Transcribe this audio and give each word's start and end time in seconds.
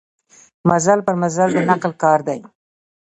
مزل 0.69 0.99
پر 1.07 1.15
مزل 1.21 1.49
د 1.53 1.57
نقل 1.69 1.91
کار 2.03 2.19
دی. 2.27 2.39